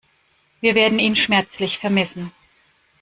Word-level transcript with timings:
Wir 0.61 0.73
werden 0.73 0.97
ihn 0.97 1.15
schmerzlich 1.15 1.77
vermissen. 1.77 2.31